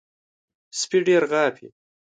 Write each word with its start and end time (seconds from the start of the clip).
سپي 0.79 0.97
ډېر 1.07 1.23
غاپي. 1.31 1.67